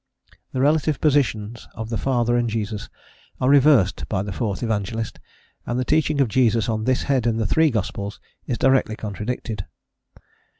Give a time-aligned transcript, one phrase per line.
[0.51, 2.89] The relative positions of the Father and Jesus
[3.39, 5.19] are reversed by the fourth evangelist,
[5.67, 9.67] and the teaching of Jesus on this head in the three gospels is directly contradicted.